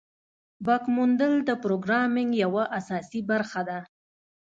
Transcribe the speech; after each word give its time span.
بګ 0.65 0.83
موندل 0.95 1.33
د 1.47 1.51
پروګرامینګ 1.63 2.31
یوه 2.43 2.63
اساسي 2.79 3.21
برخه 3.31 3.61
ده. 3.69 3.79